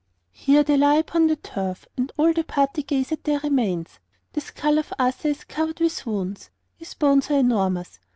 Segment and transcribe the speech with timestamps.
[0.31, 3.99] Here they lie upon the turf, and all the party gaze on their remains.
[4.33, 7.99] The skull of Arthur is covered with wounds; his bones are enormous.